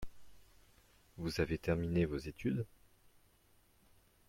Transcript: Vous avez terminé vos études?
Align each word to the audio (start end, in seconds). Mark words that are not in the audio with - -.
Vous 1.17 1.41
avez 1.41 1.59
terminé 1.59 2.05
vos 2.05 2.17
études? 2.17 2.65